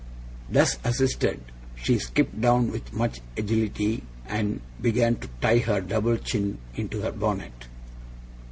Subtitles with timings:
[0.49, 1.41] Thus assisted,
[1.75, 7.11] she skipped down with much agility, and began to tie her double chin into her
[7.11, 7.67] bonnet.